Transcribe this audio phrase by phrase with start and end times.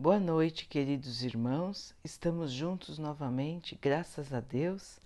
[0.00, 1.94] Boa noite, queridos irmãos.
[2.02, 4.98] Estamos juntos novamente, graças a Deus.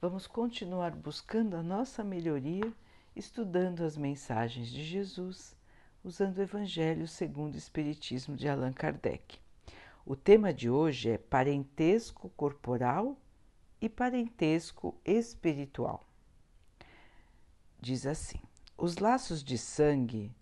[0.00, 2.72] Vamos continuar buscando a nossa melhoria,
[3.14, 5.54] estudando as mensagens de Jesus,
[6.02, 9.38] usando o Evangelho segundo o Espiritismo de Allan Kardec.
[10.06, 13.18] O tema de hoje é parentesco corporal
[13.78, 16.02] e parentesco espiritual.
[17.78, 18.40] Diz assim:
[18.74, 20.32] os laços de sangue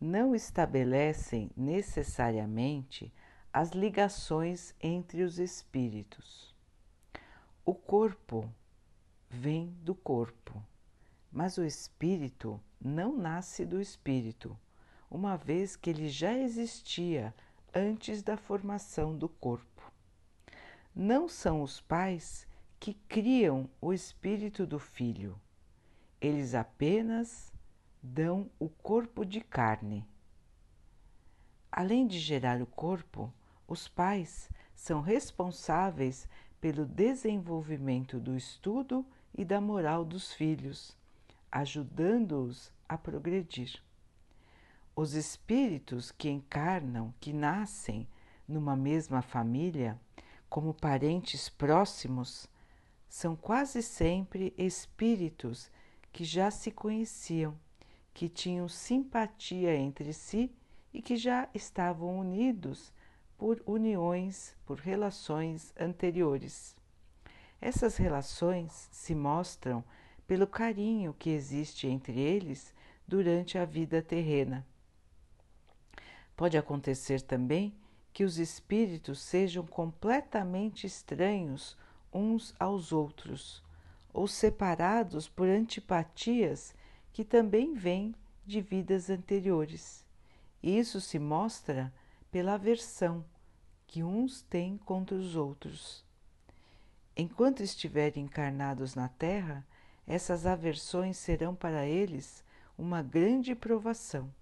[0.00, 3.12] não estabelecem necessariamente
[3.54, 6.52] as ligações entre os espíritos.
[7.64, 8.52] O corpo
[9.30, 10.60] vem do corpo,
[11.30, 14.58] mas o espírito não nasce do espírito,
[15.08, 17.32] uma vez que ele já existia
[17.72, 19.92] antes da formação do corpo.
[20.92, 22.48] Não são os pais
[22.80, 25.40] que criam o espírito do filho,
[26.20, 27.52] eles apenas
[28.02, 30.04] dão o corpo de carne.
[31.70, 33.32] Além de gerar o corpo,
[33.66, 36.28] os pais são responsáveis
[36.60, 39.04] pelo desenvolvimento do estudo
[39.36, 40.96] e da moral dos filhos,
[41.50, 43.82] ajudando-os a progredir.
[44.96, 48.06] Os espíritos que encarnam, que nascem
[48.46, 50.00] numa mesma família,
[50.48, 52.48] como parentes próximos,
[53.08, 55.70] são quase sempre espíritos
[56.12, 57.58] que já se conheciam,
[58.12, 60.54] que tinham simpatia entre si
[60.92, 62.92] e que já estavam unidos
[63.44, 66.74] por uniões, por relações anteriores.
[67.60, 69.84] Essas relações se mostram
[70.26, 72.72] pelo carinho que existe entre eles
[73.06, 74.66] durante a vida terrena.
[76.34, 77.76] Pode acontecer também
[78.14, 81.76] que os espíritos sejam completamente estranhos
[82.10, 83.62] uns aos outros,
[84.10, 86.74] ou separados por antipatias
[87.12, 88.14] que também vêm
[88.46, 90.02] de vidas anteriores.
[90.62, 91.92] Isso se mostra
[92.30, 93.22] pela aversão
[93.86, 96.04] que uns têm contra os outros.
[97.16, 99.64] Enquanto estiverem encarnados na Terra,
[100.06, 102.44] essas aversões serão para eles
[102.76, 104.32] uma grande provação.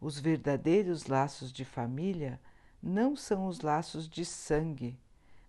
[0.00, 2.40] Os verdadeiros laços de família
[2.82, 4.98] não são os laços de sangue,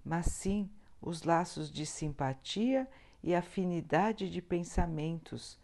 [0.03, 0.69] mas sim
[1.01, 2.87] os laços de simpatia
[3.23, 5.57] e afinidade de pensamentos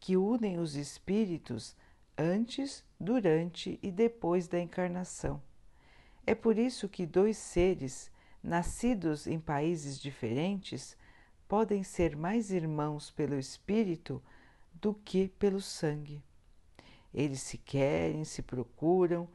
[0.00, 1.76] que unem os espíritos
[2.16, 5.40] antes, durante e depois da encarnação.
[6.26, 8.10] É por isso que dois seres,
[8.42, 10.96] nascidos em países diferentes,
[11.46, 14.22] podem ser mais irmãos pelo espírito
[14.72, 16.22] do que pelo sangue.
[17.12, 19.28] Eles se querem, se procuram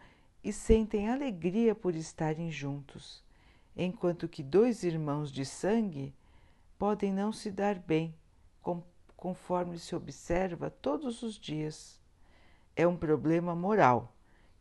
[0.44, 3.24] e sentem alegria por estarem juntos,
[3.76, 6.14] enquanto que dois irmãos de sangue
[6.78, 8.16] podem não se dar bem,
[9.16, 12.00] conforme se observa todos os dias
[12.76, 14.16] é um problema moral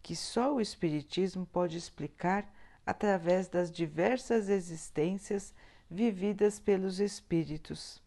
[0.08, 2.50] que só o Espiritismo pode explicar
[2.86, 5.52] através das diversas existências
[5.90, 8.02] vividas pelos espíritos.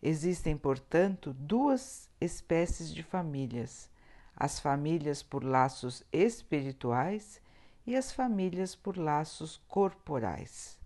[0.00, 3.90] Existem, portanto, duas espécies de famílias:
[4.36, 7.40] as famílias por laços espirituais
[7.84, 10.78] e as famílias por laços corporais.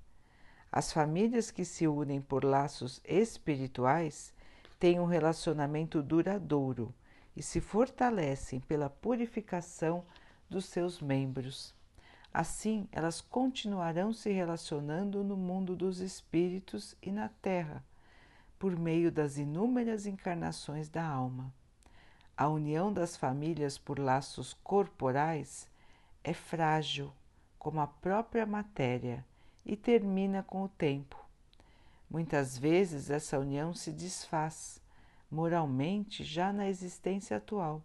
[0.73, 4.33] As famílias que se unem por laços espirituais
[4.81, 6.95] têm um relacionamento duradouro
[7.37, 10.03] e se fortalecem pela purificação
[10.53, 11.75] dos seus membros.
[12.33, 17.83] Assim, elas continuarão se relacionando no mundo dos espíritos e na Terra,
[18.59, 21.53] por meio das inúmeras encarnações da alma.
[22.37, 25.69] A união das famílias por laços corporais
[26.23, 27.13] é frágil,
[27.59, 29.25] como a própria matéria,
[29.65, 31.17] e termina com o tempo.
[32.11, 34.83] Muitas vezes essa união se desfaz
[35.31, 37.83] moralmente já na existência atual.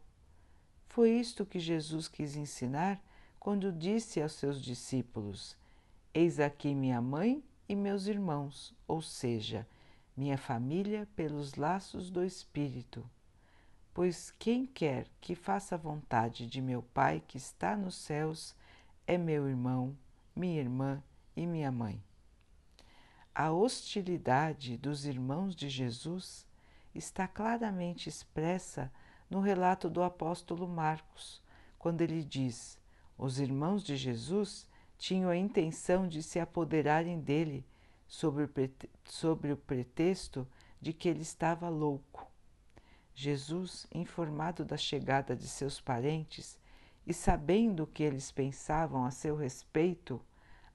[0.97, 2.99] Foi isto que Jesus quis ensinar
[3.39, 5.55] quando disse aos seus discípulos:
[6.11, 9.67] Eis aqui minha mãe e meus irmãos, ou seja,
[10.15, 13.07] minha família pelos laços do Espírito.
[13.93, 18.55] Pois quem quer que faça a vontade de meu Pai que está nos céus
[19.05, 19.95] é meu irmão,
[20.35, 21.03] minha irmã
[21.35, 22.03] e minha mãe.
[23.35, 26.43] A hostilidade dos irmãos de Jesus
[26.95, 28.91] está claramente expressa
[29.29, 31.41] no relato do apóstolo Marcos,
[31.77, 32.79] quando ele diz:
[33.17, 37.65] Os irmãos de Jesus tinham a intenção de se apoderarem dele
[38.07, 38.43] sobre
[39.51, 40.47] o, pretexto
[40.81, 42.25] de que ele estava louco.
[43.13, 46.59] Jesus, informado da chegada de seus parentes
[47.05, 50.21] e sabendo o que eles pensavam a seu respeito,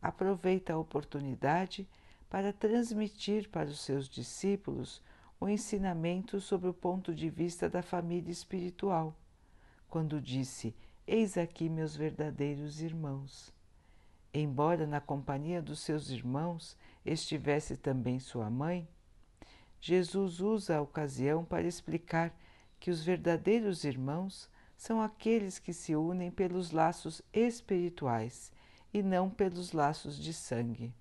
[0.00, 1.88] aproveita a oportunidade
[2.28, 5.02] para transmitir para os seus discípulos
[5.42, 9.12] o ensinamento sobre o ponto de vista da família espiritual,
[9.88, 10.72] quando disse:
[11.04, 13.52] Eis aqui meus verdadeiros irmãos.
[14.32, 18.86] embora na companhia dos seus irmãos estivesse também sua mãe,
[19.80, 22.32] Jesus usa a ocasião para explicar
[22.78, 28.52] que os verdadeiros irmãos são aqueles que se unem pelos laços espirituais
[28.94, 30.94] e não pelos laços de sangue.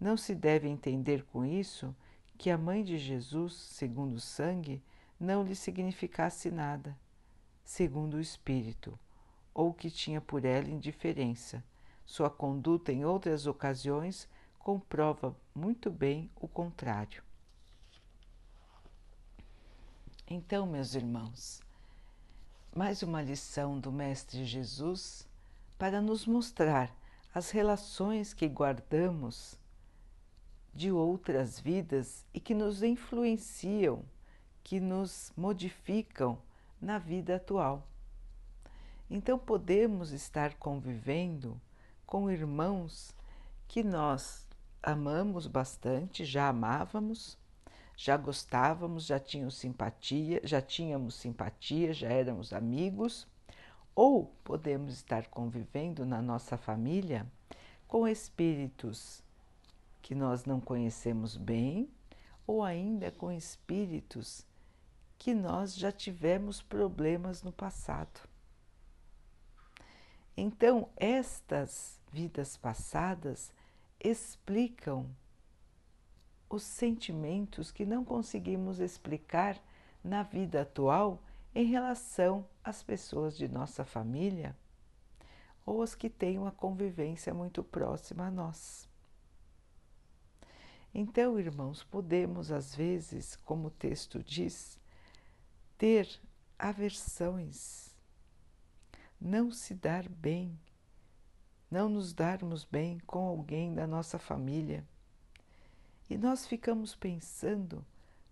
[0.00, 1.94] Não se deve entender com isso
[2.42, 4.82] que a mãe de Jesus, segundo o sangue,
[5.18, 6.98] não lhe significasse nada,
[7.62, 8.98] segundo o espírito,
[9.54, 11.62] ou que tinha por ela indiferença.
[12.04, 14.28] Sua conduta em outras ocasiões
[14.58, 17.22] comprova muito bem o contrário.
[20.26, 21.60] Então, meus irmãos,
[22.74, 25.28] mais uma lição do Mestre Jesus
[25.78, 26.92] para nos mostrar
[27.32, 29.61] as relações que guardamos
[30.74, 34.02] de outras vidas e que nos influenciam,
[34.62, 36.38] que nos modificam
[36.80, 37.86] na vida atual.
[39.10, 41.60] Então, podemos estar convivendo
[42.06, 43.14] com irmãos
[43.68, 44.48] que nós
[44.82, 47.38] amamos bastante, já amávamos,
[47.96, 53.26] já gostávamos, já tínhamos simpatia, já tínhamos simpatia, já éramos amigos,
[53.94, 57.26] ou podemos estar convivendo na nossa família
[57.86, 59.21] com espíritos
[60.12, 61.88] que nós não conhecemos bem,
[62.46, 64.46] ou ainda com espíritos
[65.16, 68.20] que nós já tivemos problemas no passado.
[70.36, 73.54] Então, estas vidas passadas
[73.98, 75.08] explicam
[76.50, 79.58] os sentimentos que não conseguimos explicar
[80.04, 81.22] na vida atual
[81.54, 84.54] em relação às pessoas de nossa família
[85.64, 88.91] ou as que têm uma convivência muito próxima a nós.
[90.94, 94.78] Então, irmãos, podemos às vezes, como o texto diz,
[95.78, 96.20] ter
[96.58, 97.94] aversões,
[99.20, 100.58] não se dar bem,
[101.70, 104.86] não nos darmos bem com alguém da nossa família
[106.12, 107.82] e nós ficamos pensando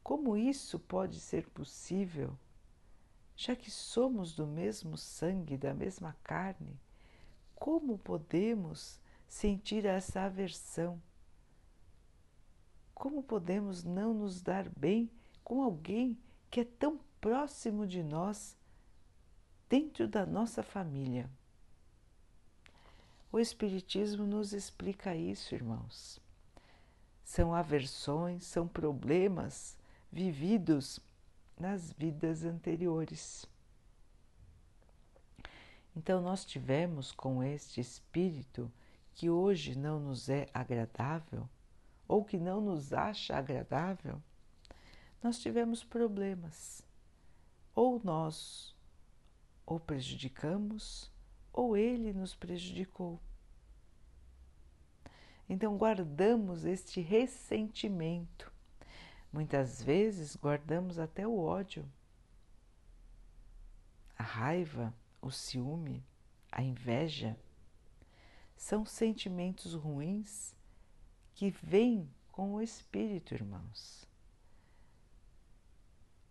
[0.02, 2.36] como isso pode ser possível,
[3.34, 6.78] já que somos do mesmo sangue, da mesma carne.
[7.54, 11.00] Como podemos sentir essa aversão?
[13.00, 15.11] Como podemos não nos dar bem
[15.43, 16.19] com alguém
[16.50, 18.55] que é tão próximo de nós,
[19.70, 21.31] dentro da nossa família?
[23.32, 26.20] O Espiritismo nos explica isso, irmãos
[27.31, 29.79] são aversões, são problemas
[30.11, 30.99] vividos
[31.56, 33.47] nas vidas anteriores.
[35.94, 38.69] Então, nós tivemos com este espírito
[39.14, 41.49] que hoje não nos é agradável
[42.10, 44.20] ou que não nos acha agradável,
[45.22, 46.84] nós tivemos problemas.
[47.72, 48.74] Ou nós
[49.64, 51.08] o prejudicamos,
[51.52, 53.20] ou ele nos prejudicou.
[55.48, 58.52] Então guardamos este ressentimento.
[59.32, 61.88] Muitas vezes guardamos até o ódio,
[64.18, 64.92] a raiva,
[65.22, 66.04] o ciúme,
[66.50, 67.38] a inveja.
[68.56, 70.58] São sentimentos ruins
[71.40, 74.06] que vêm com o espírito, irmãos.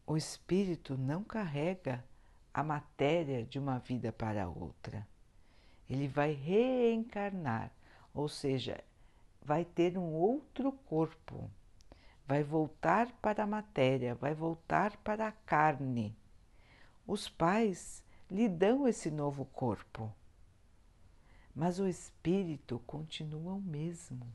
[0.05, 2.05] O espírito não carrega
[2.53, 5.07] a matéria de uma vida para outra.
[5.89, 7.71] Ele vai reencarnar,
[8.13, 8.83] ou seja,
[9.41, 11.49] vai ter um outro corpo,
[12.27, 16.15] vai voltar para a matéria, vai voltar para a carne.
[17.07, 20.13] Os pais lhe dão esse novo corpo,
[21.55, 24.31] mas o espírito continua o mesmo.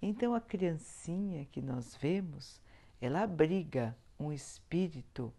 [0.00, 2.60] Então a criancinha que nós vemos,
[3.00, 5.32] ela abriga um espírito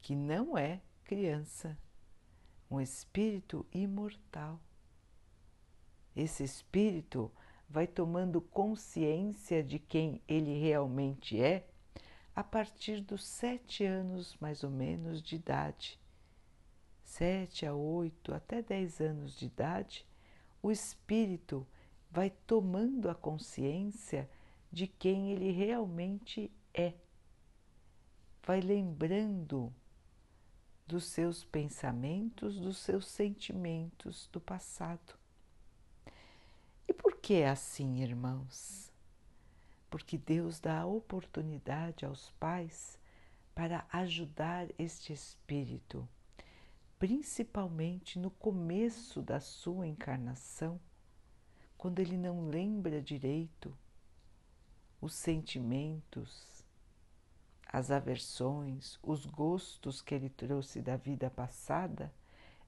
[0.00, 1.76] que não é criança,
[2.70, 4.60] um espírito imortal.
[6.14, 7.30] Esse espírito
[7.68, 11.68] vai tomando consciência de quem ele realmente é
[12.34, 15.98] a partir dos sete anos mais ou menos de idade.
[17.04, 20.06] Sete a oito, até dez anos de idade,
[20.62, 21.66] o espírito
[22.16, 24.26] vai tomando a consciência
[24.72, 26.94] de quem ele realmente é.
[28.42, 29.70] Vai lembrando
[30.86, 35.18] dos seus pensamentos, dos seus sentimentos do passado.
[36.88, 38.90] E por que é assim, irmãos?
[39.90, 42.98] Porque Deus dá oportunidade aos pais
[43.54, 46.08] para ajudar este espírito,
[46.98, 50.80] principalmente no começo da sua encarnação,
[51.86, 53.72] quando ele não lembra direito
[55.00, 56.64] os sentimentos,
[57.64, 62.12] as aversões, os gostos que ele trouxe da vida passada,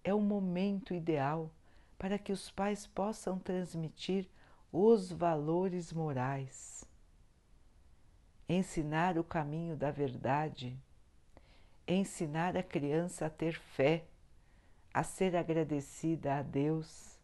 [0.04, 1.50] é o momento ideal
[1.98, 4.28] para que os pais possam transmitir
[4.70, 6.84] os valores morais,
[8.48, 10.78] ensinar o caminho da verdade,
[11.88, 14.04] ensinar a criança a ter fé,
[14.94, 17.17] a ser agradecida a Deus,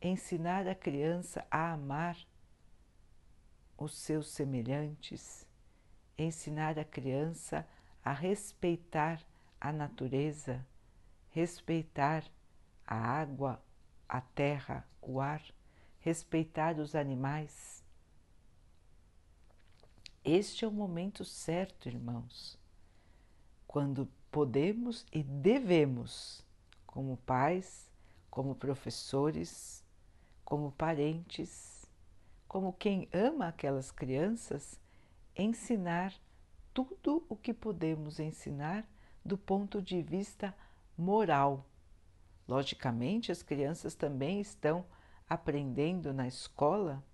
[0.00, 2.16] ensinar a criança a amar
[3.76, 5.46] os seus semelhantes,
[6.16, 7.66] ensinar a criança
[8.04, 9.20] a respeitar
[9.60, 10.66] a natureza,
[11.30, 12.24] respeitar
[12.86, 13.62] a água,
[14.08, 15.42] a terra, o ar,
[15.98, 17.84] respeitar os animais.
[20.24, 22.58] Este é o momento certo, irmãos,
[23.66, 26.44] quando podemos e devemos,
[26.86, 27.90] como pais,
[28.30, 29.84] como professores,
[30.48, 31.86] como parentes,
[32.48, 34.80] como quem ama aquelas crianças,
[35.36, 36.14] ensinar
[36.72, 38.88] tudo o que podemos ensinar
[39.22, 40.56] do ponto de vista
[40.96, 41.66] moral.
[42.48, 44.86] Logicamente, as crianças também estão
[45.28, 47.04] aprendendo na escola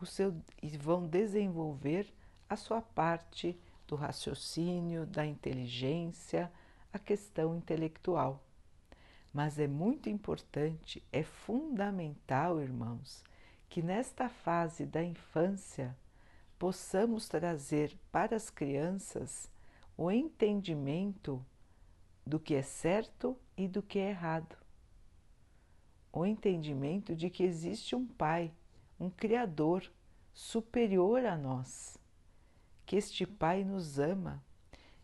[0.00, 2.12] o seu, e vão desenvolver
[2.48, 6.52] a sua parte do raciocínio, da inteligência,
[6.92, 8.42] a questão intelectual.
[9.32, 13.22] Mas é muito importante, é fundamental, irmãos,
[13.68, 15.96] que nesta fase da infância
[16.58, 19.50] possamos trazer para as crianças
[19.96, 21.44] o entendimento
[22.26, 24.56] do que é certo e do que é errado.
[26.12, 28.52] O entendimento de que existe um Pai,
[28.98, 29.90] um Criador
[30.32, 31.98] superior a nós,
[32.86, 34.42] que este Pai nos ama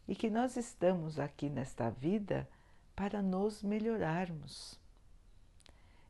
[0.08, 2.48] e que nós estamos aqui nesta vida
[2.94, 4.80] para nos melhorarmos.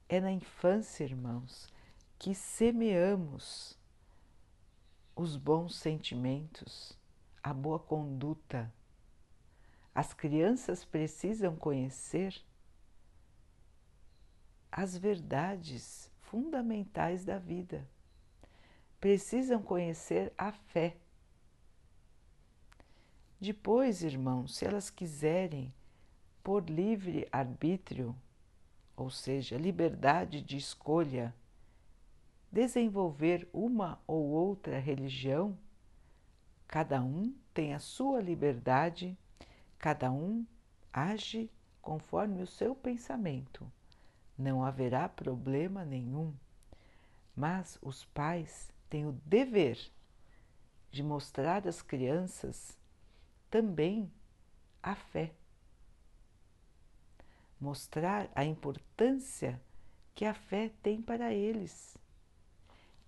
[0.09, 1.73] É na infância, irmãos,
[2.19, 3.79] que semeamos
[5.17, 6.99] os bons sentimentos,
[7.43, 8.73] a boa conduta.
[9.95, 12.35] As crianças precisam conhecer
[14.71, 17.88] as verdades fundamentais da vida.
[19.00, 20.97] Precisam conhecer a fé.
[23.41, 25.73] Depois, irmãos, se elas quiserem,
[26.45, 28.15] por livre arbítrio,
[28.95, 31.35] ou seja, liberdade de escolha,
[32.53, 35.59] desenvolver uma ou outra religião,
[36.69, 39.17] cada um tem a sua liberdade,
[39.79, 40.47] cada um
[40.93, 43.67] age conforme o seu pensamento.
[44.37, 46.35] Não haverá problema nenhum,
[47.35, 49.79] mas os pais têm o dever
[50.93, 52.79] de mostrar às crianças
[53.51, 54.13] também
[54.83, 55.33] a fé.
[57.64, 59.59] Mostrar a importância
[60.14, 61.97] que a fé tem para eles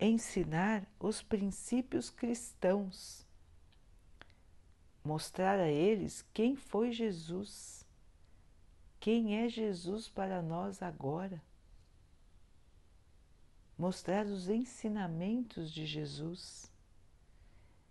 [0.01, 3.27] ensinar os princípios cristãos,
[5.05, 7.85] mostrar a eles quem foi Jesus,
[8.99, 11.43] quem é Jesus para nós agora,
[13.77, 16.73] mostrar os ensinamentos de Jesus.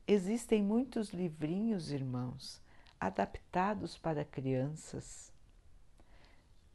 [0.08, 2.60] Existem muitos livrinhos, irmãos,
[3.00, 5.35] adaptados para crianças.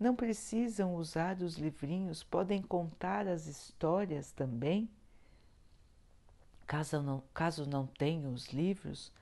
[0.01, 4.91] Não precisam usar os livrinhos, podem contar as histórias também
[6.71, 9.13] Caso não, caso não tenham os livros,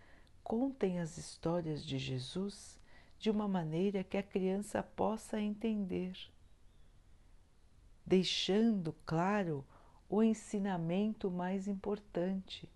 [0.45, 2.79] contem as histórias de Jesus
[3.19, 6.15] de uma maneira que a criança possa entender,
[8.05, 9.65] deixando claro
[10.11, 12.71] o ensinamento mais importante,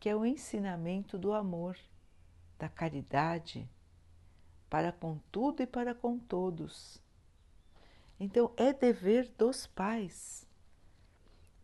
[0.00, 1.78] que é o ensinamento do amor,
[2.58, 3.70] da caridade,
[4.68, 7.00] para com tudo e para com todos.
[8.18, 10.46] Então, é dever dos pais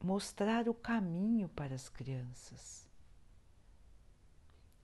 [0.02, 2.88] mostrar o caminho para as crianças.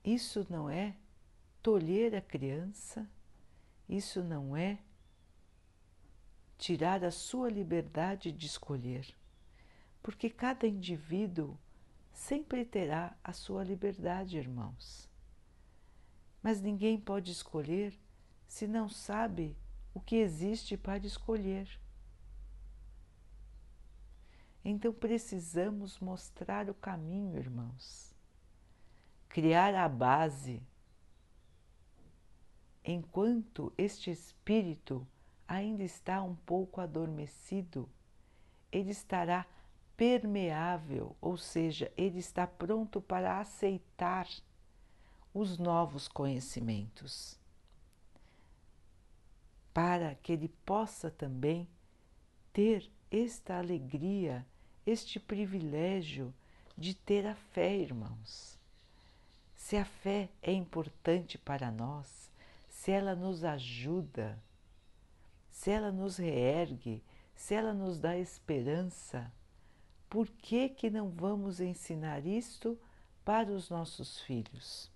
[0.03, 0.95] Isso não é
[1.61, 3.09] tolher a criança,
[3.89, 4.79] isso não é
[6.57, 9.13] tirar a sua liberdade de escolher,
[10.01, 11.57] porque cada indivíduo
[12.13, 15.09] sempre terá a sua liberdade, irmãos.
[16.41, 17.93] Mas ninguém pode escolher
[18.47, 19.57] se não sabe
[19.97, 21.67] o que existe para escolher.
[24.63, 28.15] Então precisamos mostrar o caminho, irmãos.
[29.27, 30.61] Criar a base.
[32.85, 35.05] Enquanto este espírito
[35.47, 37.89] ainda está um pouco adormecido,
[38.71, 39.47] ele estará
[39.95, 44.27] permeável, ou seja, ele está pronto para aceitar
[45.33, 47.39] os novos conhecimentos,
[49.77, 51.69] para que ele possa também
[52.51, 54.43] ter esta alegria
[54.87, 56.33] este privilégio
[56.75, 58.57] de ter a fé, irmãos.
[59.55, 62.31] Se a fé é importante para nós,
[62.67, 64.41] se ela nos ajuda,
[65.51, 67.03] se ela nos reergue,
[67.35, 69.31] se ela nos dá esperança,
[70.09, 72.79] por que, que não vamos ensinar isto
[73.23, 74.89] para os nossos filhos?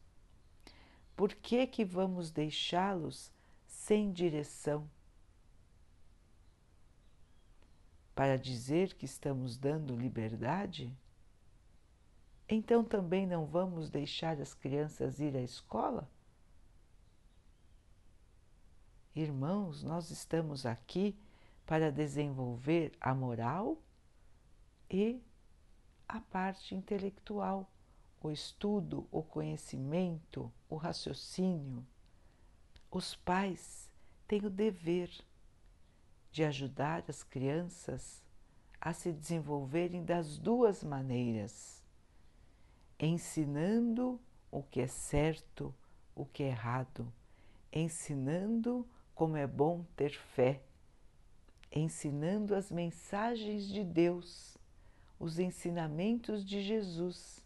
[1.15, 3.31] Por que, que vamos deixá-los
[3.81, 4.87] sem direção?
[8.13, 10.95] Para dizer que estamos dando liberdade?
[12.47, 16.07] Então também não vamos deixar as crianças ir à escola?
[19.15, 21.17] Irmãos, nós estamos aqui
[21.65, 23.81] para desenvolver a moral
[24.91, 25.19] e
[26.07, 27.67] a parte intelectual,
[28.21, 31.83] o estudo, o conhecimento, o raciocínio.
[32.91, 33.89] Os pais
[34.27, 35.09] têm o dever
[36.29, 38.21] de ajudar as crianças
[38.81, 41.81] a se desenvolverem das duas maneiras,
[42.99, 44.19] ensinando
[44.51, 45.73] o que é certo,
[46.13, 47.11] o que é errado,
[47.71, 50.61] ensinando como é bom ter fé,
[51.71, 54.57] ensinando as mensagens de Deus
[55.21, 57.45] os ensinamentos de Jesus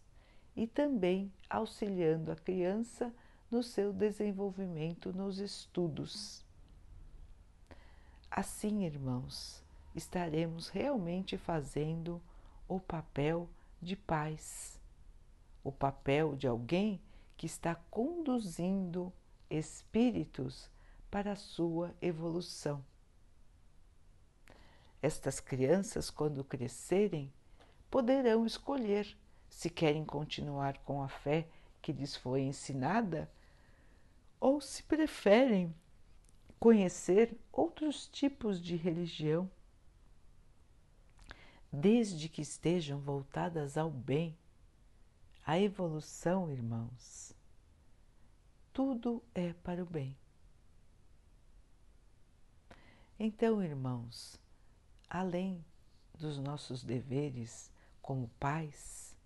[0.56, 3.14] e também auxiliando a criança
[3.50, 6.44] no seu desenvolvimento nos estudos.
[8.30, 9.62] Assim, irmãos,
[9.94, 12.20] estaremos realmente fazendo
[12.68, 13.48] o papel
[13.80, 14.80] de pais,
[15.62, 17.00] o papel de alguém
[17.36, 19.12] que está conduzindo
[19.48, 20.68] espíritos
[21.10, 22.84] para a sua evolução.
[25.00, 27.32] Estas crianças, quando crescerem,
[27.90, 29.16] poderão escolher
[29.48, 31.46] se querem continuar com a fé
[31.80, 33.30] que lhes foi ensinada
[34.40, 35.74] ou se preferem
[36.58, 39.50] conhecer outros tipos de religião,
[41.72, 44.36] desde que estejam voltadas ao bem,
[45.44, 47.34] à evolução, irmãos.
[48.72, 50.16] Tudo é para o bem.
[53.18, 54.38] Então, irmãos,
[55.08, 55.64] além
[56.18, 57.70] dos nossos deveres
[58.02, 59.16] como pais,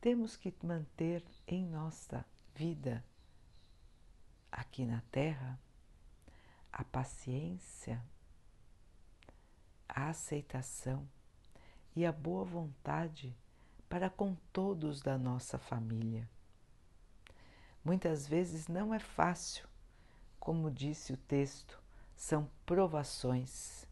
[0.00, 3.04] temos que manter em nossa vida
[4.56, 5.56] aqui na Terra
[6.72, 8.02] a paciência,
[9.88, 11.08] a aceitação
[11.94, 13.32] e a boa vontade
[13.88, 16.28] para com todos da nossa família.
[17.84, 19.68] Muitas vezes não é fácil,
[20.40, 21.80] como disse o texto,
[22.16, 23.86] são provações.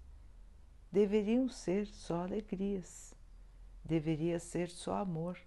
[0.90, 3.14] Deveriam ser só alegrias
[3.84, 5.38] deveria ser só amor,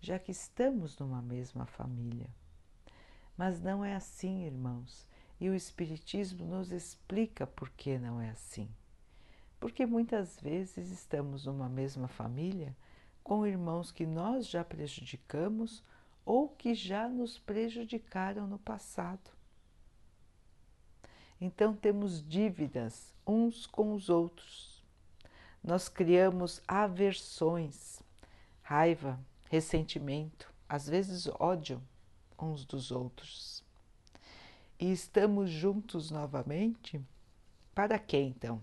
[0.00, 2.30] já que estamos numa mesma família.
[3.38, 5.06] Mas não é assim, irmãos,
[5.40, 8.68] e o Espiritismo nos explica por que não é assim.
[9.60, 12.76] Porque muitas vezes estamos numa mesma família
[13.22, 15.82] com irmãos que nós já prejudicamos
[16.26, 19.30] ou que já nos prejudicaram no passado.
[21.40, 24.78] Então temos dívidas uns com os outros
[25.62, 28.00] nós criamos aversões,
[28.62, 29.18] raiva,
[29.50, 31.82] ressentimento, às vezes ódio
[32.46, 33.64] uns dos outros.
[34.78, 37.00] E estamos juntos novamente?
[37.74, 38.62] Para quê então?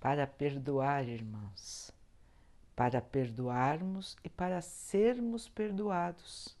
[0.00, 1.90] Para perdoar, irmãos,
[2.74, 6.56] para perdoarmos e para sermos perdoados.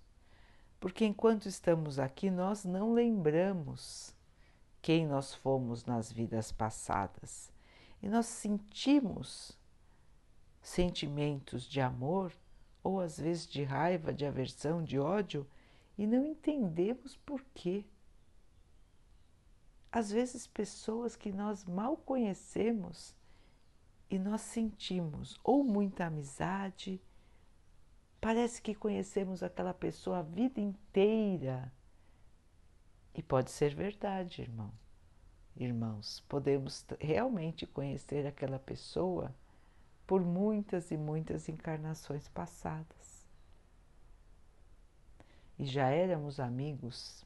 [0.80, 4.14] Porque enquanto estamos aqui, nós não lembramos
[4.82, 7.50] quem nós fomos nas vidas passadas
[8.02, 9.58] e nós sentimos
[10.60, 12.30] sentimentos de amor
[12.84, 15.44] ou às vezes de raiva, de aversão, de ódio
[15.98, 17.84] e não entendemos por quê.
[19.90, 23.16] Às vezes, pessoas que nós mal conhecemos
[24.08, 27.00] e nós sentimos ou muita amizade,
[28.20, 31.72] parece que conhecemos aquela pessoa a vida inteira.
[33.14, 34.72] E pode ser verdade, irmão
[35.56, 39.34] irmãos, podemos realmente conhecer aquela pessoa
[40.06, 43.24] por muitas e muitas encarnações passadas.
[45.58, 47.24] E já éramos amigos.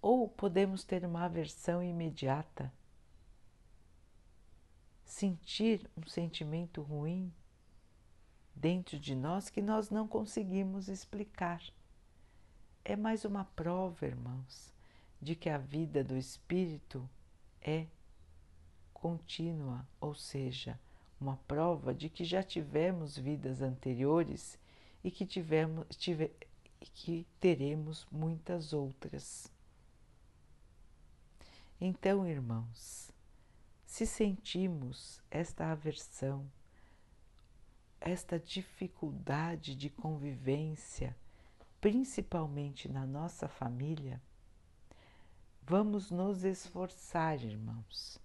[0.00, 2.72] Ou podemos ter uma aversão imediata,
[5.04, 7.32] sentir um sentimento ruim
[8.54, 11.62] dentro de nós que nós não conseguimos explicar.
[12.84, 14.72] É mais uma prova, irmãos,
[15.20, 17.08] de que a vida do espírito
[17.60, 17.86] é
[19.00, 20.78] contínua, ou seja,
[21.20, 24.58] uma prova de que já tivemos vidas anteriores
[25.02, 26.30] e que, tivemos, tive,
[26.94, 29.52] que teremos muitas outras.
[31.80, 33.10] Então, irmãos,
[33.86, 36.50] se sentimos esta aversão,
[38.00, 41.16] esta dificuldade de convivência,
[41.80, 44.20] principalmente na nossa família,
[45.70, 48.18] Vamos nos esforçar, irmãos,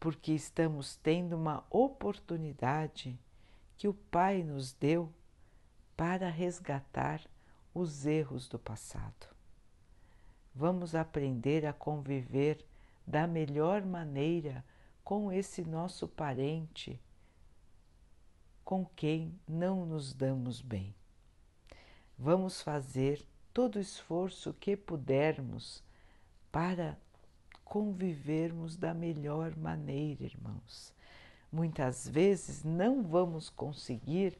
[0.00, 3.16] porque estamos tendo uma oportunidade
[3.76, 5.12] que o Pai nos deu
[5.96, 7.20] para resgatar
[7.74, 9.28] os erros do passado.
[10.54, 12.64] Vamos aprender a conviver
[13.06, 14.64] da melhor maneira
[15.04, 16.98] com esse nosso parente
[18.64, 20.94] com quem não nos damos bem.
[22.16, 25.82] Vamos fazer todo o esforço que pudermos
[26.52, 26.96] para
[27.70, 30.92] convivermos da melhor maneira, irmãos.
[31.52, 34.36] Muitas vezes não vamos conseguir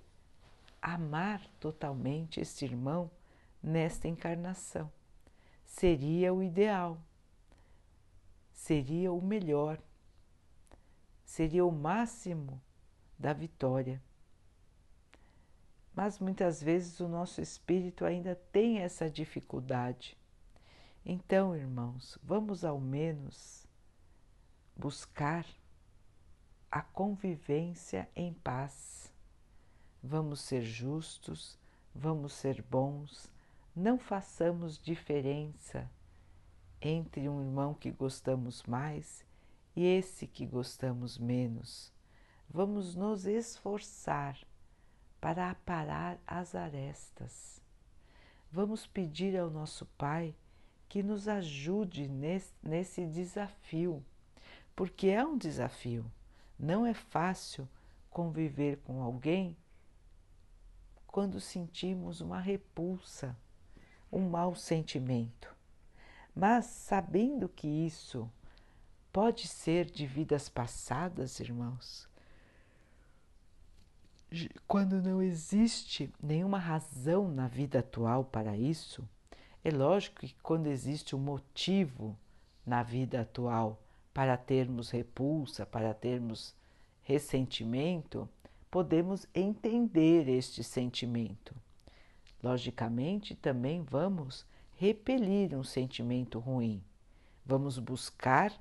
[0.82, 3.08] amar totalmente este irmão
[3.62, 4.90] nesta encarnação.
[5.64, 6.98] Seria o ideal,
[8.52, 9.80] seria o melhor,
[11.24, 12.60] seria o máximo
[13.16, 14.02] da vitória.
[15.94, 20.18] Mas muitas vezes o nosso espírito ainda tem essa dificuldade
[21.04, 23.66] então, irmãos, vamos ao menos
[24.76, 25.46] buscar
[26.70, 29.12] a convivência em paz.
[30.02, 31.58] Vamos ser justos,
[31.94, 33.30] vamos ser bons,
[33.74, 35.90] não façamos diferença
[36.80, 39.24] entre um irmão que gostamos mais
[39.74, 41.92] e esse que gostamos menos.
[42.48, 44.38] Vamos nos esforçar
[45.20, 47.60] para aparar as arestas.
[48.50, 50.34] Vamos pedir ao nosso Pai
[50.90, 54.04] que nos ajude nesse, nesse desafio,
[54.74, 56.04] porque é um desafio.
[56.58, 57.66] Não é fácil
[58.10, 59.56] conviver com alguém
[61.06, 63.36] quando sentimos uma repulsa,
[64.10, 65.54] um mau sentimento.
[66.34, 68.28] Mas sabendo que isso
[69.12, 72.08] pode ser de vidas passadas, irmãos,
[74.66, 79.08] quando não existe nenhuma razão na vida atual para isso,
[79.64, 82.16] é lógico que quando existe um motivo
[82.64, 83.80] na vida atual
[84.12, 86.54] para termos repulsa, para termos
[87.02, 88.28] ressentimento,
[88.70, 91.54] podemos entender este sentimento.
[92.42, 94.46] Logicamente, também vamos
[94.76, 96.82] repelir um sentimento ruim.
[97.44, 98.52] Vamos buscar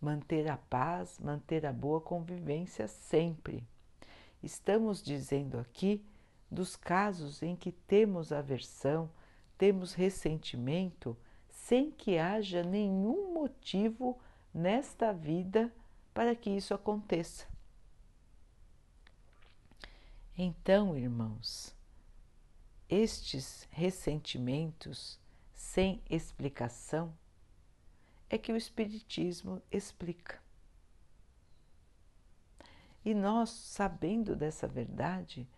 [0.00, 3.62] manter a paz, manter a boa convivência sempre.
[4.42, 6.02] Estamos dizendo aqui
[6.50, 9.10] dos casos em que temos aversão,
[9.58, 11.16] temos ressentimento
[11.48, 14.18] sem que haja nenhum motivo
[14.52, 15.72] nesta vida
[16.14, 17.46] para que isso aconteça.
[20.36, 21.74] Então, irmãos,
[22.88, 25.18] estes ressentimentos
[25.52, 27.12] sem explicação
[28.28, 30.40] é que o Espiritismo explica.
[33.04, 35.48] E nós, sabendo dessa verdade,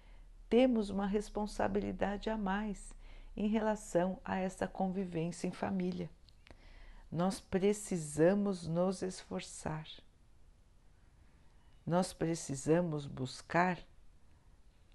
[0.49, 2.95] temos uma responsabilidade a mais
[3.39, 6.11] em relação a essa convivência em família.
[7.09, 9.87] Nós precisamos nos esforçar.
[11.87, 13.79] Nós precisamos buscar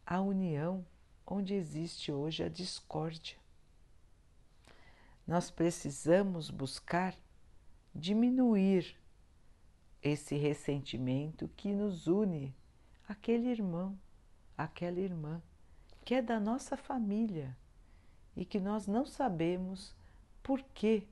[0.06, 0.86] a união
[1.26, 3.38] onde existe hoje a discórdia.
[5.26, 7.16] Nós precisamos buscar
[7.96, 8.94] diminuir
[10.02, 12.54] esse ressentimento que nos une
[13.08, 13.98] aquele irmão,
[14.58, 15.42] aquela irmã,
[16.04, 17.58] que é da nossa família
[18.36, 19.96] e que nós não sabemos
[20.42, 21.08] por que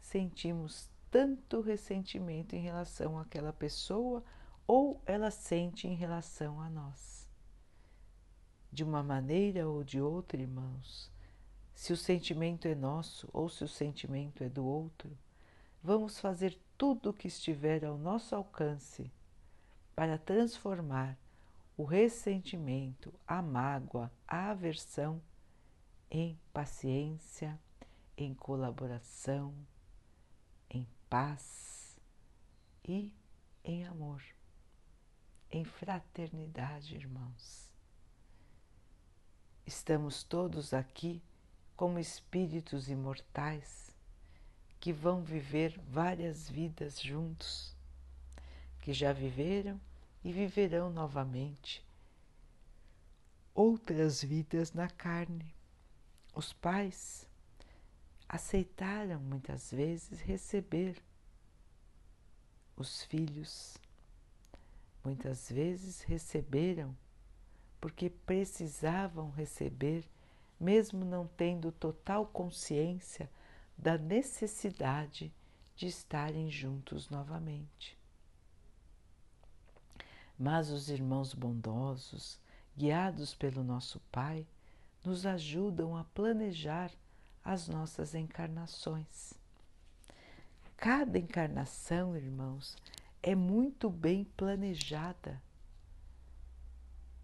[0.00, 4.22] sentimos tanto ressentimento em relação àquela pessoa
[4.66, 7.28] ou ela sente em relação a nós.
[8.72, 11.10] De uma maneira ou de outra, irmãos,
[11.74, 15.10] se o sentimento é nosso ou se o sentimento é do outro,
[15.82, 19.10] vamos fazer tudo o que estiver ao nosso alcance
[19.96, 21.18] para transformar
[21.76, 25.20] o ressentimento, a mágoa, a aversão
[26.10, 27.56] em paciência,
[28.16, 29.54] em colaboração,
[30.68, 32.00] em paz
[32.84, 33.12] e
[33.62, 34.20] em amor,
[35.50, 37.72] em fraternidade, irmãos.
[39.64, 41.22] Estamos todos aqui
[41.76, 43.94] como espíritos imortais
[44.80, 47.76] que vão viver várias vidas juntos,
[48.80, 49.80] que já viveram
[50.24, 51.84] e viverão novamente
[53.54, 55.54] outras vidas na carne
[56.40, 57.28] os pais
[58.26, 60.96] aceitaram muitas vezes receber
[62.74, 63.76] os filhos,
[65.04, 66.96] muitas vezes receberam
[67.78, 70.02] porque precisavam receber,
[70.58, 73.30] mesmo não tendo total consciência
[73.76, 75.30] da necessidade
[75.76, 77.98] de estarem juntos novamente.
[80.38, 82.40] Mas os irmãos bondosos,
[82.74, 84.46] guiados pelo nosso Pai,
[85.04, 86.90] nos ajudam a planejar
[87.44, 89.34] as nossas encarnações.
[90.76, 92.76] Cada encarnação, irmãos,
[93.22, 95.42] é muito bem planejada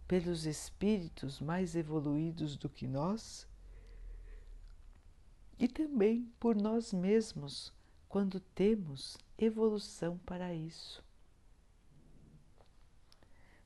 [0.06, 3.46] pelos espíritos mais evoluídos do que nós
[5.58, 7.72] e também por nós mesmos
[8.08, 11.02] quando temos evolução para isso.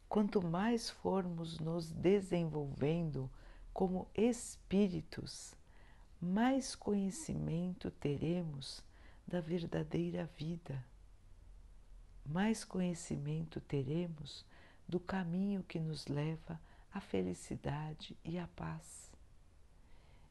[0.09, 3.31] Quanto mais formos nos desenvolvendo
[3.81, 5.55] como espíritos,
[6.21, 8.85] mais conhecimento teremos
[9.27, 10.85] da verdadeira vida,
[12.27, 14.45] mais conhecimento teremos
[14.87, 16.61] do caminho que nos leva
[16.93, 19.11] à felicidade e à paz.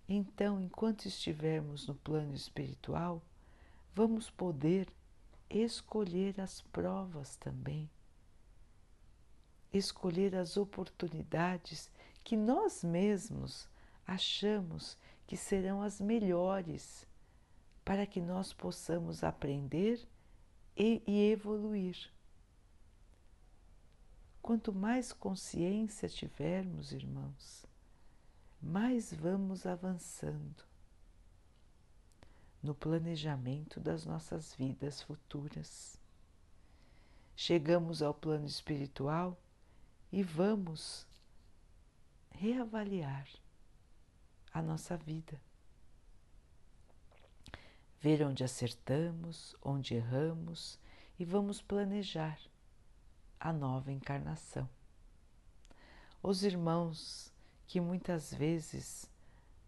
[0.08, 3.20] Então, enquanto estivermos no plano espiritual,
[3.96, 4.88] vamos poder
[5.50, 7.90] escolher as provas também,
[9.74, 11.90] escolher as oportunidades
[12.30, 13.68] que nós mesmos
[14.06, 17.08] achamos que serão as melhores
[17.84, 20.08] para que nós possamos aprender
[20.78, 22.14] e, e evoluir.
[24.44, 27.66] Quanto mais consciência tivermos, irmãos,
[28.62, 30.64] mais vamos avançando
[32.62, 36.00] no planejamento das nossas vidas futuras.
[37.36, 39.36] Chegamos ao plano espiritual
[40.12, 41.09] e vamos
[42.32, 43.28] reavaliar
[44.54, 45.40] a nossa vida.
[48.00, 50.80] Ver onde acertamos, onde erramos
[51.18, 52.40] e vamos planejar
[53.40, 54.70] a nova encarnação.
[56.22, 57.34] Os irmãos
[57.68, 59.10] que muitas vezes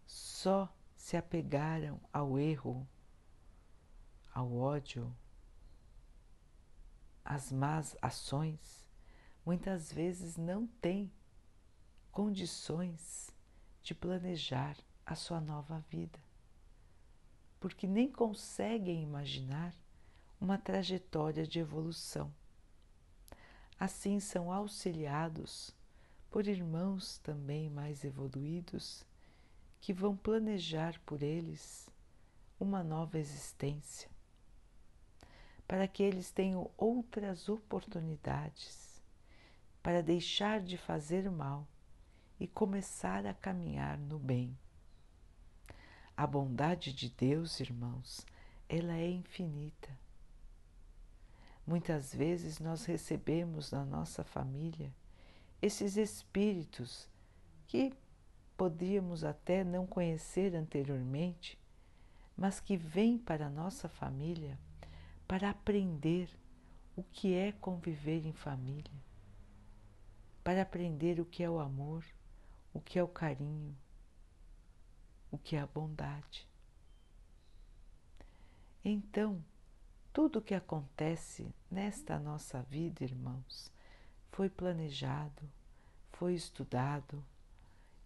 [0.06, 2.86] só se apegaram ao erro,
[4.32, 5.14] ao ódio,
[7.24, 8.88] às más ações,
[9.44, 11.12] muitas vezes não têm
[12.12, 13.34] condições
[13.82, 16.20] de planejar a sua nova vida,
[17.58, 19.74] porque nem conseguem imaginar
[20.38, 22.30] uma trajetória de evolução.
[23.80, 25.74] Assim são auxiliados
[26.30, 29.06] por irmãos também mais evoluídos
[29.80, 31.88] que vão planejar por eles
[32.60, 34.10] uma nova existência,
[35.66, 39.02] para que eles tenham outras oportunidades
[39.82, 41.66] para deixar de fazer mal
[42.38, 44.56] e começar a caminhar no bem.
[46.16, 48.26] A bondade de Deus, irmãos,
[48.68, 49.88] ela é infinita.
[51.66, 54.92] Muitas vezes nós recebemos na nossa família
[55.60, 57.08] esses espíritos
[57.66, 57.92] que
[58.56, 61.58] podíamos até não conhecer anteriormente,
[62.36, 64.58] mas que vêm para a nossa família
[65.26, 66.28] para aprender
[66.94, 68.92] o que é conviver em família,
[70.44, 72.04] para aprender o que é o amor,
[72.72, 73.76] o que é o carinho,
[75.30, 76.48] o que é a bondade.
[78.84, 79.42] Então,
[80.12, 83.70] tudo o que acontece nesta nossa vida, irmãos,
[84.30, 85.42] foi planejado,
[86.12, 87.22] foi estudado,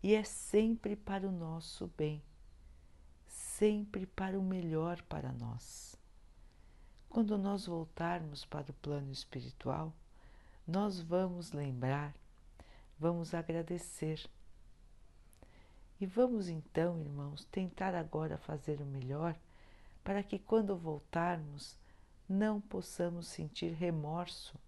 [0.03, 2.23] e é sempre para o nosso bem,
[3.27, 5.97] sempre para o melhor para nós.
[7.09, 9.93] Quando nós voltarmos para o plano espiritual,
[10.67, 12.15] nós vamos lembrar,
[12.99, 14.29] vamos agradecer.
[16.01, 19.35] E vamos então, irmãos, tentar agora fazer o melhor
[20.05, 21.79] para que quando voltarmos
[22.29, 24.59] não possamos sentir remorso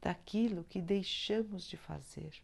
[0.00, 2.42] daquilo que deixamos de fazer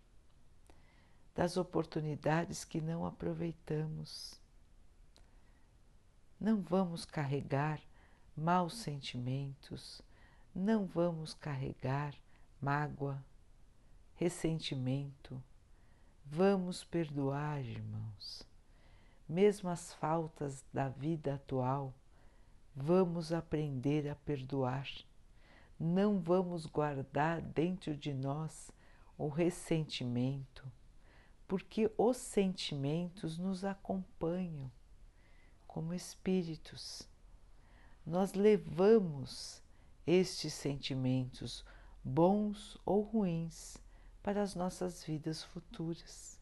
[1.37, 4.41] das oportunidades que não aproveitamos.
[6.41, 7.79] Não vamos carregar
[8.35, 10.01] maus sentimentos,
[10.55, 12.15] não vamos carregar
[12.59, 13.23] mágoa,
[14.15, 15.43] ressentimento.
[16.29, 18.43] Vamos perdoar, irmãos.
[19.29, 21.95] Mesmo as faltas da vida atual,
[22.75, 24.89] vamos aprender a perdoar.
[25.79, 28.73] Não vamos guardar dentro de nós
[29.17, 30.67] o ressentimento,
[31.47, 34.71] porque os sentimentos nos acompanham
[35.65, 37.09] como espíritos.
[38.05, 39.63] Nós levamos
[40.05, 41.65] estes sentimentos,
[42.03, 43.79] bons ou ruins,
[44.27, 46.41] para as nossas vidas futuras.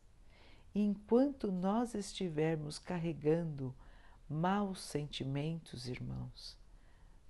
[0.75, 3.75] E enquanto nós estivermos carregando
[4.27, 6.57] maus sentimentos, irmãos,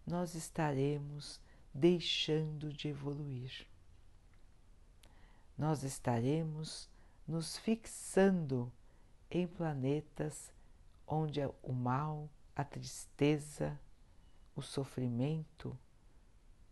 [0.07, 1.41] nós estaremos
[1.75, 3.67] deixando de evoluir.
[5.59, 6.89] Nós estaremos
[7.27, 8.73] nos fixando
[9.29, 10.53] em planetas
[11.05, 13.77] onde o mal, a tristeza,
[14.55, 15.77] o sofrimento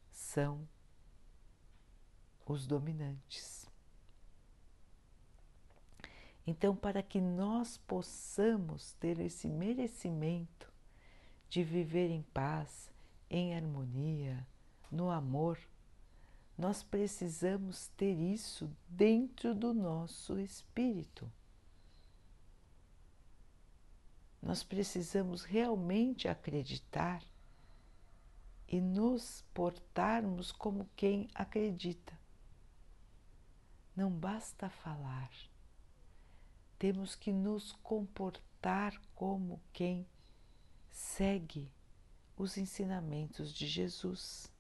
[0.09, 0.69] são
[2.47, 3.62] os dominantes.
[6.47, 10.73] Então, para que nós possamos ter esse merecimento
[11.49, 12.91] de viver em paz,
[13.31, 14.47] em harmonia,
[14.91, 15.59] no amor,
[16.59, 21.31] nós precisamos ter isso dentro do nosso espírito.
[24.41, 27.23] Nós precisamos realmente acreditar
[28.67, 32.19] e nos portarmos como quem acredita.
[33.95, 35.31] Não basta falar,
[36.83, 40.05] temos que nos comportar como quem
[40.91, 41.71] segue
[42.37, 44.51] os ensinamentos de Jesus.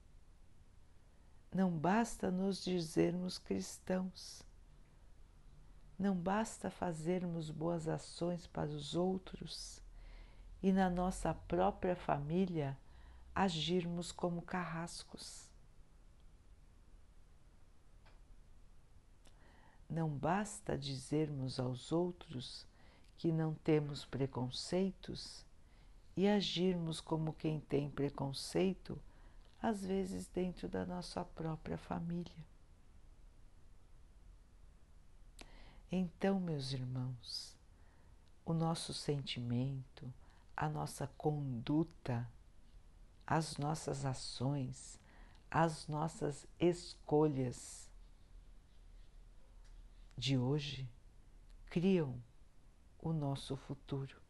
[1.53, 4.41] Não basta nos dizermos cristãos,
[5.99, 9.83] não basta fazermos boas ações para os outros
[10.63, 12.79] e na nossa própria família
[13.35, 15.51] agirmos como carrascos.
[19.93, 22.67] Não basta dizermos aos outros
[23.19, 25.45] que não temos preconceitos
[26.17, 28.99] e agirmos como quem tem preconceito,
[29.61, 32.33] às vezes dentro da nossa própria família.
[35.91, 37.55] Então, meus irmãos,
[38.47, 40.11] o nosso sentimento,
[40.57, 42.27] a nossa conduta,
[43.27, 44.99] as nossas ações,
[45.51, 47.92] as nossas escolhas
[50.17, 50.89] de hoje
[51.67, 52.23] criam
[52.99, 54.21] o nosso futuro.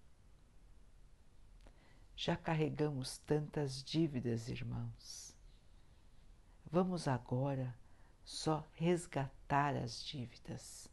[2.17, 5.37] Já carregamos tantas dívidas, irmãos.
[6.71, 7.77] Vamos agora
[8.25, 10.89] só resgatar as dívidas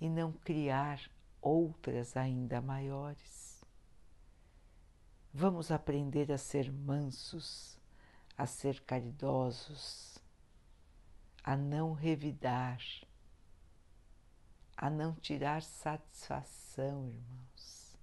[0.00, 1.00] e não criar
[1.40, 3.62] outras ainda maiores.
[5.32, 7.78] Vamos aprender a ser mansos,
[8.36, 10.18] a ser caridosos,
[11.42, 12.80] a não revidar,
[14.76, 17.96] a não tirar satisfação, irmãos.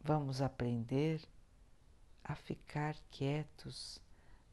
[0.00, 1.22] Vamos aprender
[2.22, 4.00] a ficar quietos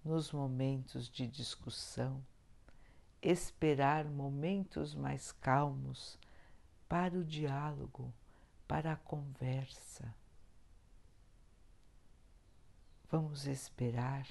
[0.04, 2.26] nos momentos de discussão,
[3.22, 6.18] esperar momentos mais calmos
[6.88, 8.14] para o diálogo,
[8.68, 10.14] para a conversa.
[13.10, 14.28] Vamos esperar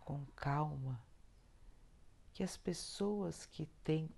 [0.00, 1.00] com calma
[2.32, 4.08] que as pessoas que têm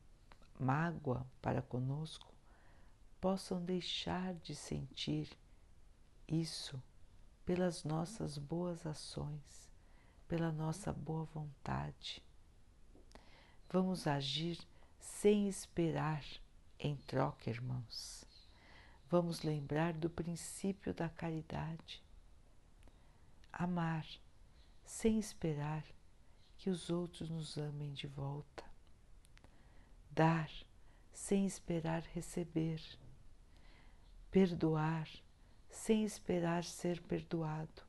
[0.58, 2.32] mágoa para conosco
[3.20, 5.28] possam deixar de sentir
[6.28, 6.80] isso
[7.44, 9.70] pelas nossas boas ações,
[10.28, 12.22] pela nossa boa vontade.
[13.68, 14.58] Vamos agir
[14.98, 16.24] sem esperar
[16.78, 18.24] em troca, irmãos.
[19.10, 22.02] Vamos lembrar do princípio da caridade.
[23.52, 24.06] Amar
[24.84, 25.84] sem esperar
[26.64, 28.64] que os outros nos amem de volta.
[30.10, 30.50] Dar
[31.12, 32.80] sem esperar receber.
[34.30, 35.06] Perdoar
[35.68, 37.82] sem esperar ser perdoado.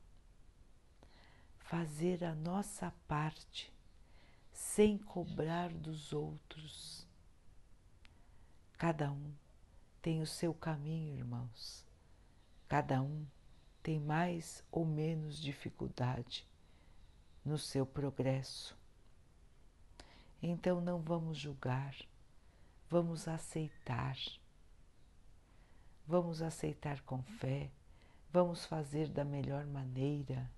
[1.56, 3.72] Fazer a nossa parte
[4.52, 7.08] sem cobrar dos outros.
[8.76, 9.32] Cada um
[10.02, 11.82] tem o seu caminho, irmãos.
[12.68, 13.26] Cada um
[13.82, 16.46] tem mais ou menos dificuldade
[17.46, 18.76] no seu progresso.
[20.42, 21.94] Então não vamos julgar,
[22.90, 24.18] vamos aceitar.
[26.08, 27.70] Vamos aceitar com fé,
[28.30, 30.48] vamos fazer da melhor maneira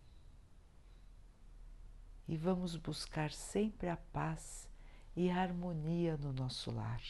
[2.26, 4.68] e vamos buscar sempre a paz
[5.16, 7.00] e a harmonia no nosso lar.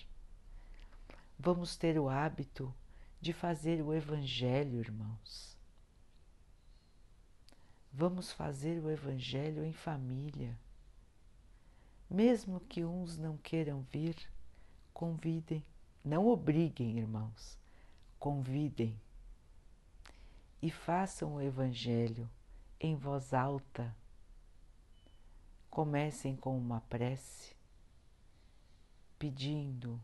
[1.37, 2.73] Vamos ter o hábito
[3.21, 5.58] de fazer o Evangelho, irmãos.
[7.92, 10.57] Vamos fazer o Evangelho em família.
[12.09, 14.16] Mesmo que uns não queiram vir,
[14.92, 15.64] convidem,
[16.05, 17.59] não obriguem, irmãos,
[18.18, 18.98] convidem
[20.61, 22.29] e façam o Evangelho
[22.79, 23.94] em voz alta.
[25.70, 27.55] Comecem com uma prece,
[29.18, 30.01] pedindo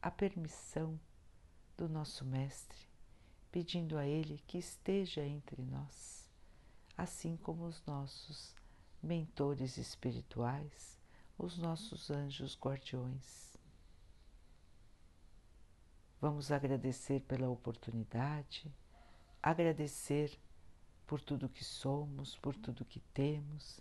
[0.00, 0.98] a permissão
[1.76, 2.78] do nosso Mestre,
[3.50, 6.17] pedindo a Ele que esteja entre nós
[6.98, 8.56] assim como os nossos
[9.00, 10.98] mentores espirituais,
[11.38, 13.56] os nossos anjos guardiões.
[16.20, 18.74] Vamos agradecer pela oportunidade,
[19.40, 20.36] agradecer
[21.06, 23.80] por tudo que somos, por tudo que temos.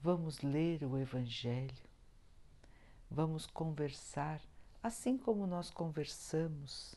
[0.00, 1.88] Vamos ler o Evangelho,
[3.08, 4.42] vamos conversar
[4.82, 6.96] assim como nós conversamos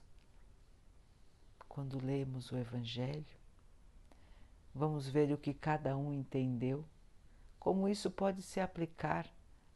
[1.70, 3.45] quando lemos o Evangelho
[4.78, 6.84] Vamos ver o que cada um entendeu,
[7.57, 9.26] como isso pode se aplicar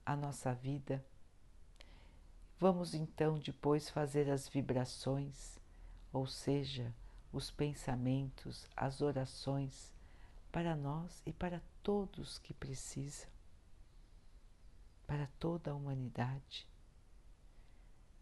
[0.06, 1.02] à nossa vida.
[2.60, 5.58] Vamos então depois fazer as vibrações,
[6.12, 6.94] ou seja,
[7.32, 9.94] os pensamentos, as orações
[10.52, 13.30] para nós e para todos que precisam,
[15.08, 16.68] para toda a humanidade.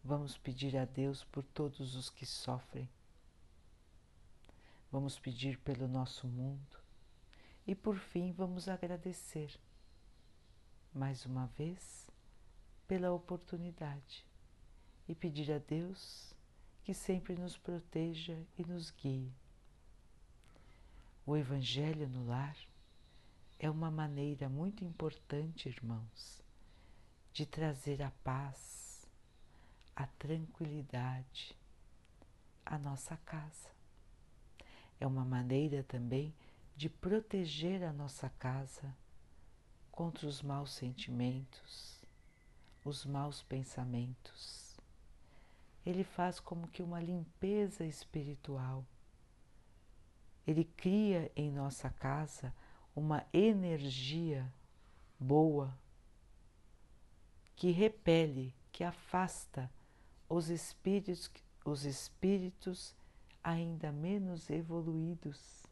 [0.04, 2.88] Vamos pedir a Deus por todos os que sofrem.
[4.90, 6.78] Vamos pedir pelo nosso mundo.
[7.66, 9.58] E por fim, vamos agradecer
[10.94, 12.08] mais uma vez
[12.86, 14.26] pela oportunidade
[15.06, 16.34] e pedir a Deus
[16.82, 19.30] que sempre nos proteja e nos guie.
[21.26, 22.56] O Evangelho no lar
[23.58, 26.42] é uma maneira muito importante, irmãos,
[27.32, 28.78] de trazer a paz
[29.98, 31.58] a tranquilidade
[32.64, 33.77] à nossa casa.
[35.00, 36.34] É uma maneira também
[36.76, 38.96] de proteger a nossa casa
[39.90, 42.04] contra os maus sentimentos,
[42.84, 44.76] os maus pensamentos.
[45.84, 48.84] Ele faz como que uma limpeza espiritual.
[50.46, 52.54] Ele cria em nossa casa
[52.94, 54.52] uma energia
[55.18, 55.76] boa
[57.56, 59.68] que repele, que afasta
[60.28, 61.28] os espíritos,
[61.64, 62.94] os espíritos
[63.48, 65.66] ainda menos evoluídos,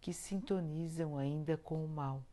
[0.00, 2.24] que sintonizam ainda com o mal.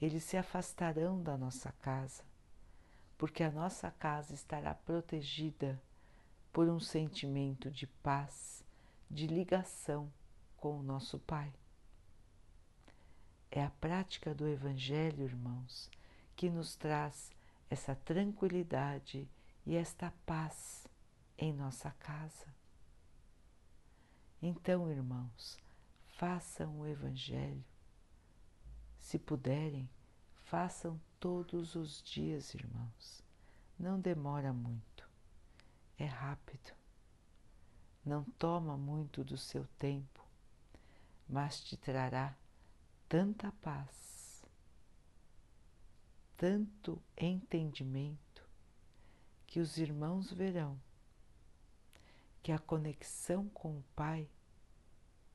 [0.00, 2.24] Eles se afastarão da nossa casa,
[3.16, 5.80] porque a nossa casa estará protegida
[6.52, 8.64] por um sentimento de paz,
[9.08, 10.12] de ligação
[10.56, 11.52] com o nosso Pai.
[13.48, 15.88] É a prática do Evangelho, irmãos,
[16.34, 17.30] que nos traz
[17.70, 19.28] essa tranquilidade
[19.64, 20.86] e esta paz
[21.38, 22.46] em nossa casa.
[24.40, 25.58] Então, irmãos,
[26.16, 27.64] façam o Evangelho.
[28.98, 29.88] Se puderem,
[30.44, 33.22] façam todos os dias, irmãos.
[33.78, 35.08] Não demora muito,
[35.98, 36.72] é rápido.
[38.04, 40.24] Não toma muito do seu tempo,
[41.28, 42.36] mas te trará
[43.08, 44.12] tanta paz
[46.42, 48.18] tanto entendimento
[49.52, 50.80] que os irmãos verão
[52.42, 54.26] que a conexão com o Pai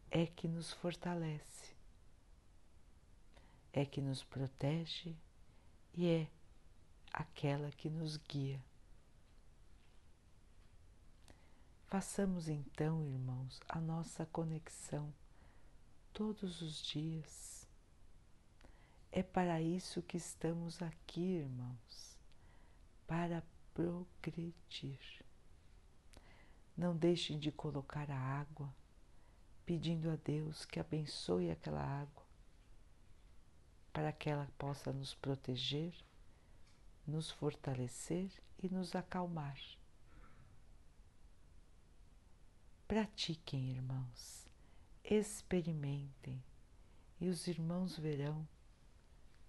[0.10, 1.76] é que nos fortalece,
[3.72, 5.16] é que nos protege
[5.94, 6.32] e é
[7.14, 8.60] aquela que nos guia.
[11.86, 15.14] Façamos então, irmãos, a nossa conexão
[16.12, 17.68] todos os dias
[19.12, 22.18] é para isso que estamos aqui, irmãos,
[23.06, 23.44] para
[23.78, 25.00] progredir.
[26.76, 28.74] Não deixem de colocar a água,
[29.68, 32.26] pedindo a Deus que abençoe aquela água,
[33.94, 35.94] para que ela possa nos proteger,
[37.06, 39.60] nos fortalecer e nos acalmar.
[42.88, 44.48] Pratiquem, irmãos,
[45.04, 46.44] experimentem,
[47.22, 48.48] e os irmãos verão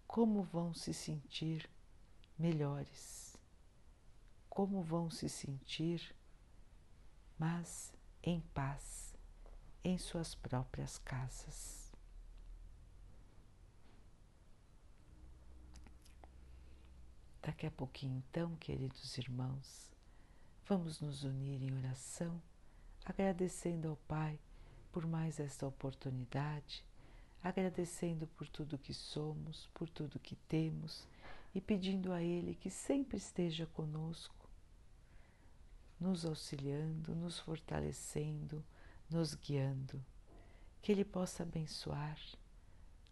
[0.07, 1.68] como vão se sentir
[2.39, 3.28] melhores,
[4.59, 6.13] como vão se sentir,
[7.39, 9.17] mas em paz
[9.85, 11.93] em suas próprias casas.
[17.41, 19.93] Daqui a pouquinho, então, queridos irmãos,
[20.67, 22.43] vamos nos unir em oração,
[23.05, 24.41] agradecendo ao Pai
[24.91, 26.85] por mais esta oportunidade
[27.43, 31.07] agradecendo por tudo que somos, por tudo que temos
[31.55, 34.38] e pedindo a Ele que sempre esteja conosco,
[36.01, 38.64] nos auxiliando, nos fortalecendo,
[39.11, 40.05] nos guiando,
[40.80, 42.18] que Ele possa abençoar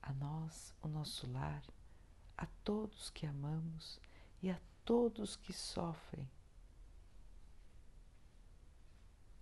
[0.03, 1.63] a nós, o nosso lar,
[2.37, 3.99] a todos que amamos
[4.43, 6.31] e a todos que sofrem,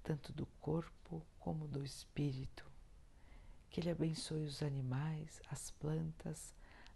[0.03, 2.75] tanto do corpo como do espírito
[3.75, 6.55] que Ele abençoe os animais, as plantas,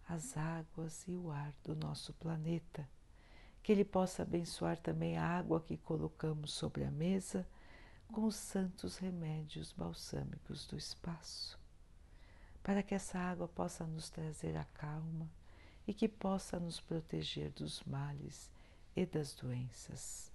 [0.08, 2.88] as águas e o ar do nosso planeta.
[3.68, 7.46] Que Ele possa abençoar também a água que colocamos sobre a mesa
[8.10, 11.60] com os santos remédios balsâmicos do espaço,
[12.62, 15.30] para que essa água possa nos trazer a calma
[15.86, 18.50] e que possa nos proteger dos males
[18.96, 20.32] e das doenças.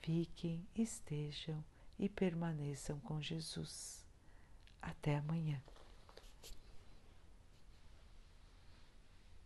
[0.00, 1.62] Fiquem, estejam
[1.98, 4.06] e permaneçam com Jesus.
[4.80, 5.60] Até amanhã.